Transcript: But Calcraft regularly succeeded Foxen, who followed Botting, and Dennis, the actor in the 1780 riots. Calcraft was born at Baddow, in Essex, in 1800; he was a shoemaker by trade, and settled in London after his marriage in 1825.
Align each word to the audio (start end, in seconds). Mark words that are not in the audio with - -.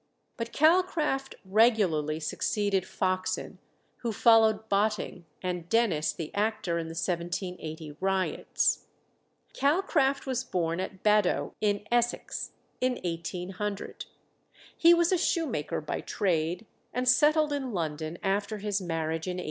But 0.35 0.51
Calcraft 0.51 1.35
regularly 1.45 2.19
succeeded 2.19 2.85
Foxen, 2.87 3.59
who 3.97 4.11
followed 4.11 4.67
Botting, 4.67 5.25
and 5.43 5.69
Dennis, 5.69 6.11
the 6.11 6.33
actor 6.33 6.79
in 6.79 6.87
the 6.87 6.95
1780 6.97 7.97
riots. 7.99 8.87
Calcraft 9.53 10.25
was 10.25 10.43
born 10.43 10.79
at 10.79 11.03
Baddow, 11.03 11.53
in 11.61 11.85
Essex, 11.91 12.49
in 12.79 12.93
1800; 13.03 14.07
he 14.75 14.91
was 14.95 15.11
a 15.11 15.19
shoemaker 15.19 15.79
by 15.81 16.01
trade, 16.01 16.65
and 16.91 17.07
settled 17.07 17.53
in 17.53 17.71
London 17.71 18.17
after 18.23 18.57
his 18.57 18.81
marriage 18.81 19.27
in 19.27 19.37
1825. 19.37 19.39